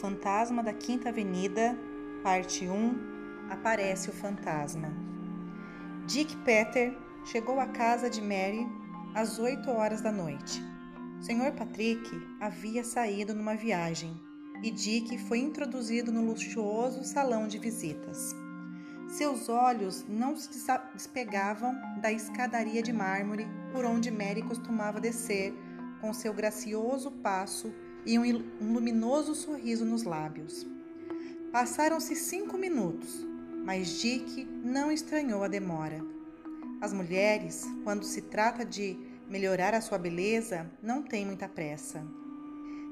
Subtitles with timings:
[0.00, 1.78] Fantasma da Quinta Avenida,
[2.22, 4.88] parte 1 Aparece o fantasma.
[6.06, 6.96] Dick Peter
[7.26, 8.66] chegou à casa de Mary
[9.14, 10.64] às 8 horas da noite.
[11.20, 11.52] Sr.
[11.54, 12.10] Patrick
[12.40, 14.18] havia saído numa viagem
[14.62, 18.34] e Dick foi introduzido no luxuoso salão de visitas.
[19.06, 20.48] Seus olhos não se
[20.94, 25.52] despegavam da escadaria de mármore por onde Mary costumava descer
[26.00, 27.70] com seu gracioso passo
[28.04, 28.24] e um,
[28.60, 30.66] um luminoso sorriso nos lábios.
[31.52, 33.26] Passaram-se cinco minutos,
[33.64, 36.04] mas Dick não estranhou a demora.
[36.80, 38.96] As mulheres, quando se trata de
[39.28, 42.02] melhorar a sua beleza, não têm muita pressa.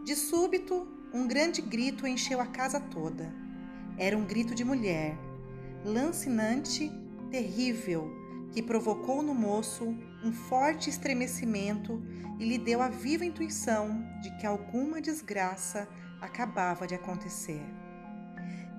[0.05, 3.33] De súbito, um grande grito encheu a casa toda.
[3.97, 5.17] Era um grito de mulher,
[5.84, 6.91] lancinante,
[7.31, 8.11] terrível,
[8.52, 9.95] que provocou no moço
[10.25, 12.03] um forte estremecimento
[12.39, 15.89] e lhe deu a viva intuição de que alguma desgraça
[16.20, 17.61] acabava de acontecer.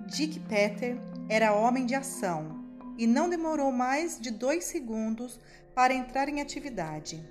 [0.07, 2.65] Dick Peter era homem de ação
[2.97, 5.39] e não demorou mais de dois segundos
[5.75, 7.23] para entrar em atividade.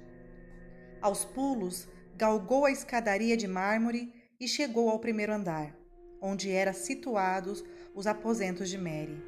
[1.03, 5.77] Aos pulos, galgou a escadaria de mármore e chegou ao primeiro andar,
[6.21, 9.23] onde eram situados os aposentos de Mary.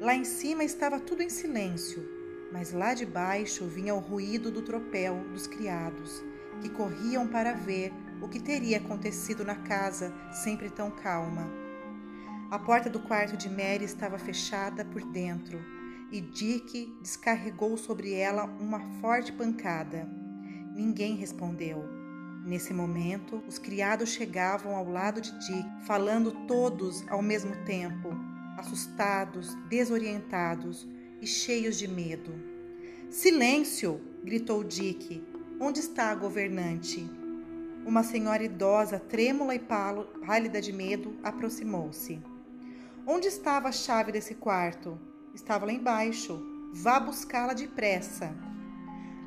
[0.00, 2.19] Lá em cima estava tudo em silêncio
[2.52, 6.22] mas lá de baixo vinha o ruído do tropel dos criados,
[6.60, 11.48] que corriam para ver o que teria acontecido na casa, sempre tão calma.
[12.50, 15.58] A porta do quarto de Mary estava fechada por dentro
[16.10, 20.08] e Dick descarregou sobre ela uma forte pancada.
[20.74, 21.84] Ninguém respondeu.
[22.44, 28.10] Nesse momento, os criados chegavam ao lado de Dick, falando todos ao mesmo tempo,
[28.56, 30.88] assustados, desorientados
[31.20, 32.32] e cheios de medo.
[33.08, 34.00] Silêncio!
[34.24, 35.22] gritou Dick.
[35.58, 37.08] Onde está a governante?
[37.84, 42.20] Uma senhora idosa, trêmula e pálida de medo, aproximou-se.
[43.06, 44.98] Onde estava a chave desse quarto?
[45.34, 46.40] Estava lá embaixo.
[46.72, 48.34] Vá buscá-la depressa.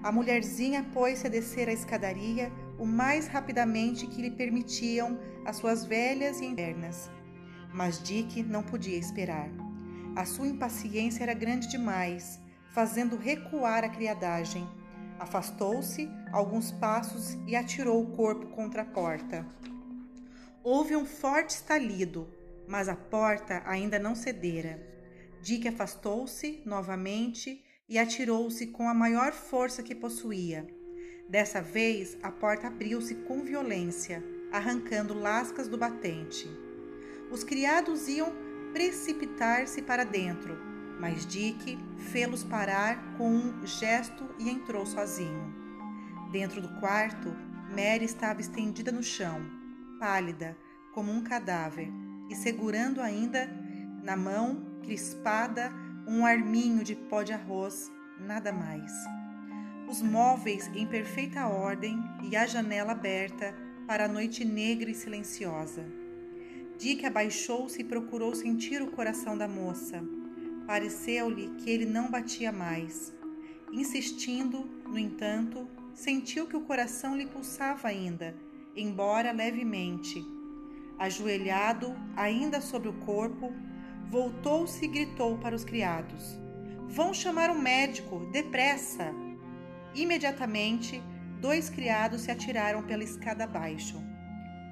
[0.02, 5.86] A mulherzinha pôs-se a descer a escadaria o mais rapidamente que lhe permitiam as suas
[5.86, 7.10] velhas e internas.
[7.74, 9.50] Mas Dick não podia esperar.
[10.16, 12.40] A sua impaciência era grande demais,
[12.72, 14.68] fazendo recuar a criadagem.
[15.18, 19.44] Afastou-se alguns passos e atirou o corpo contra a porta.
[20.64, 22.28] Houve um forte estalido,
[22.68, 24.80] mas a porta ainda não cedera.
[25.42, 30.68] Dick afastou-se novamente e atirou-se com a maior força que possuía.
[31.28, 36.48] Dessa vez, a porta abriu-se com violência, arrancando lascas do batente.
[37.32, 38.32] Os criados iam
[38.74, 40.58] precipitar-se para dentro,
[41.00, 41.78] mas Dick
[42.12, 45.54] fê-los parar com um gesto e entrou sozinho.
[46.32, 47.34] Dentro do quarto,
[47.70, 49.46] Mary estava estendida no chão,
[50.00, 50.58] pálida,
[50.94, 51.88] como um cadáver,
[52.30, 53.48] e segurando ainda
[54.02, 55.72] na mão, crispada,
[56.08, 58.92] um arminho de pó de arroz, nada mais.
[59.88, 63.54] Os móveis em perfeita ordem e a janela aberta
[63.86, 66.03] para a noite negra e silenciosa.
[66.78, 70.04] Dick abaixou-se e procurou sentir o coração da moça.
[70.66, 73.14] Pareceu-lhe que ele não batia mais.
[73.72, 78.36] Insistindo, no entanto, sentiu que o coração lhe pulsava ainda,
[78.76, 80.24] embora levemente.
[80.98, 83.52] Ajoelhado, ainda sobre o corpo,
[84.10, 86.40] voltou-se e gritou para os criados:
[86.88, 89.14] Vão chamar um médico, depressa!
[89.96, 91.02] Imediatamente,
[91.40, 94.02] dois criados se atiraram pela escada abaixo.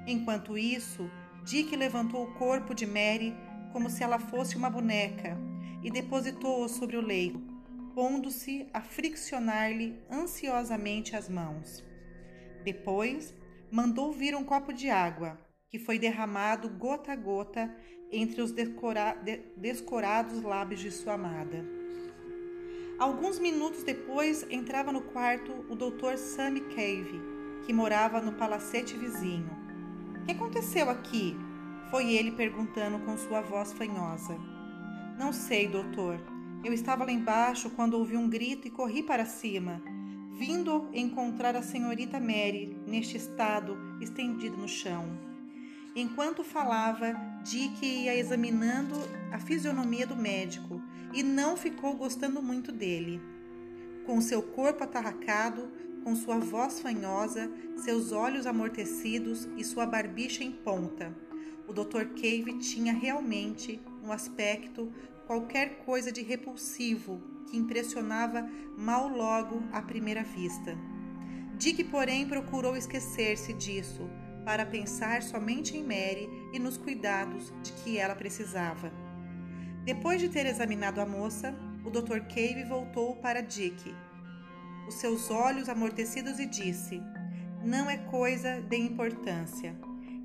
[0.06, 1.10] Enquanto isso,
[1.44, 3.34] Dick levantou o corpo de Mary
[3.72, 5.36] como se ela fosse uma boneca
[5.82, 7.40] e depositou-o sobre o leito,
[7.94, 11.84] pondo-se a friccionar-lhe ansiosamente as mãos.
[12.64, 13.34] Depois,
[13.70, 15.36] mandou vir um copo de água,
[15.68, 17.74] que foi derramado gota a gota
[18.12, 21.64] entre os decora de descorados lábios de sua amada.
[22.98, 26.16] Alguns minutos depois, entrava no quarto o Dr.
[26.18, 27.20] Sammy Cave,
[27.66, 29.61] que morava no palacete vizinho.
[30.22, 31.36] O que aconteceu aqui?
[31.90, 34.38] Foi ele perguntando com sua voz fanhosa.
[35.18, 36.20] Não sei, doutor.
[36.64, 39.82] Eu estava lá embaixo quando ouvi um grito e corri para cima,
[40.38, 45.06] vindo encontrar a senhorita Mary neste estado, estendida no chão.
[45.94, 48.94] Enquanto falava, Dick ia examinando
[49.32, 50.80] a fisionomia do médico
[51.12, 53.20] e não ficou gostando muito dele.
[54.06, 55.68] Com seu corpo atarracado,
[56.02, 61.14] com sua voz fanhosa, seus olhos amortecidos e sua barbicha em ponta.
[61.66, 62.06] O Dr.
[62.14, 64.92] Cave tinha realmente um aspecto
[65.26, 70.76] qualquer coisa de repulsivo que impressionava mal logo à primeira vista.
[71.56, 74.08] Dick, porém, procurou esquecer-se disso,
[74.44, 78.92] para pensar somente em Mary e nos cuidados de que ela precisava.
[79.84, 81.54] Depois de ter examinado a moça,
[81.84, 82.20] o Dr.
[82.28, 83.94] Cave voltou para Dick,
[84.86, 87.00] os seus olhos amortecidos e disse:
[87.64, 89.74] Não é coisa de importância.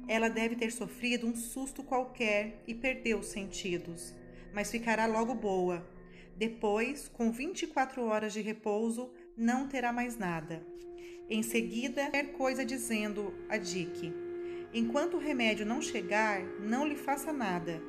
[0.08, 4.14] Ela deve ter sofrido um susto qualquer e perdeu os sentidos,
[4.54, 5.86] mas ficará logo boa.
[6.36, 10.66] Depois, com 24 horas de repouso, não terá mais nada.
[11.30, 14.14] Em seguida, qualquer coisa dizendo a Dick:
[14.74, 17.82] Enquanto o remédio não chegar, não lhe faça nada.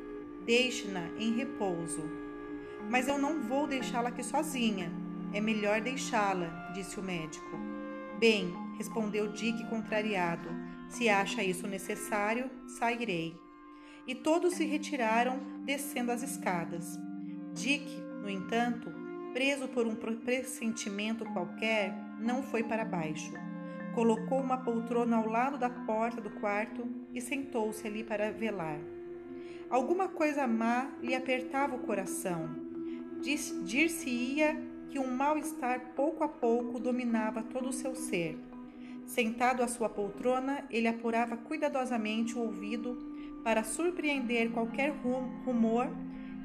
[0.45, 2.03] Deixe-na em repouso.
[2.89, 4.91] Mas eu não vou deixá-la aqui sozinha.
[5.33, 7.57] É melhor deixá-la, disse o médico.
[8.19, 10.49] Bem, respondeu Dick contrariado.
[10.89, 13.37] Se acha isso necessário, sairei.
[14.07, 16.99] E todos se retiraram, descendo as escadas.
[17.53, 17.85] Dick,
[18.23, 18.91] no entanto,
[19.33, 23.33] preso por um pressentimento qualquer, não foi para baixo.
[23.95, 28.79] Colocou uma poltrona ao lado da porta do quarto e sentou-se ali para velar.
[29.69, 32.49] Alguma coisa má lhe apertava o coração.
[33.21, 34.57] Dir-se-ia
[34.91, 38.39] que um mal-estar pouco a pouco dominava todo o seu ser.
[39.07, 42.99] Sentado à sua poltrona, ele apurava cuidadosamente o ouvido
[43.43, 44.93] para surpreender qualquer
[45.45, 45.89] rumor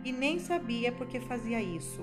[0.06, 2.02] e nem sabia por que fazia isso.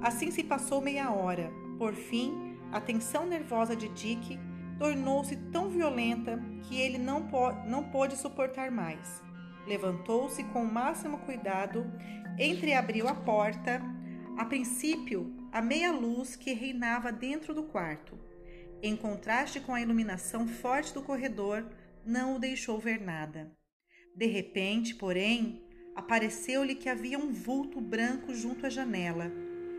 [0.00, 1.52] Assim se passou meia hora.
[1.78, 4.38] Por fim, a tensão nervosa de Dick
[4.78, 7.28] tornou-se tão violenta que ele não,
[7.66, 9.22] não pôde suportar mais.
[9.66, 11.84] Levantou-se com o máximo cuidado,
[12.38, 13.80] entreabriu a porta
[14.36, 18.18] a princípio, a meia luz que reinava dentro do quarto,
[18.82, 21.64] em contraste com a iluminação forte do corredor,
[22.04, 23.52] não o deixou ver nada.
[24.16, 25.62] De repente, porém,
[25.94, 29.30] apareceu-lhe que havia um vulto branco junto à janela.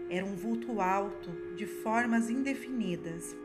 [0.10, 3.36] Era um vulto alto, de formas indefinidas.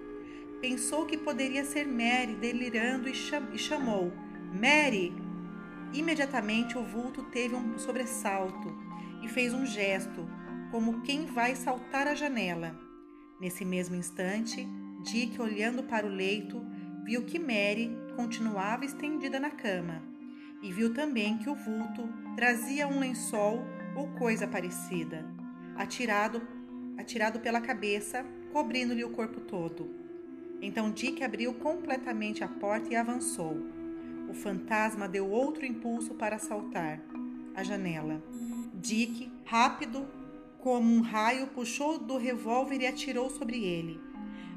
[0.61, 4.13] Pensou que poderia ser Mary delirando e, chamou:
[4.53, 5.13] Mary!
[5.93, 8.77] Imediatamente o vulto teve um sobressalto
[9.23, 10.29] e fez um gesto,
[10.71, 12.79] como quem vai saltar a janela.
[13.41, 14.67] Nesse mesmo instante,
[15.03, 16.65] Dick, olhando para o leito,
[17.05, 20.03] viu que Mary continuava estendida na cama
[20.63, 25.25] e viu também que o vulto trazia um lençol ou coisa parecida,
[25.77, 26.43] atirado,
[26.97, 29.89] atirado pela cabeça, cobrindo-lhe o corpo todo.
[30.61, 33.57] Então Dick abriu completamente a porta e avançou.
[34.29, 37.01] O fantasma deu outro impulso para saltar
[37.55, 38.23] a janela.
[38.75, 40.07] Dick, rápido,
[40.59, 44.01] como um raio, puxou do revólver e atirou sobre ele.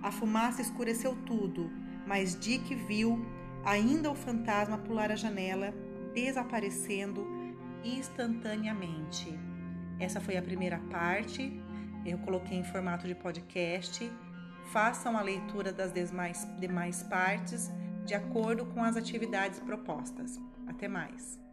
[0.01, 1.69] A fumaça escureceu tudo,
[2.07, 3.23] mas Dick viu
[3.63, 5.73] ainda o fantasma pular a janela,
[6.13, 7.25] desaparecendo
[7.83, 9.27] instantaneamente.
[9.99, 11.61] Essa foi a primeira parte.
[12.05, 14.11] Eu coloquei em formato de podcast.
[14.71, 17.69] Façam a leitura das demais, demais partes
[18.05, 20.39] de acordo com as atividades propostas.
[20.67, 21.50] Até mais!